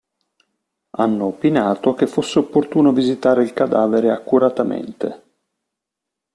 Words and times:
Hanno 0.97 1.25
opinato 1.25 1.93
che 1.93 2.07
fosse 2.07 2.39
opportuno 2.39 2.91
visitare 2.91 3.43
il 3.43 3.53
cadavere 3.53 4.09
accuratamente. 4.09 5.23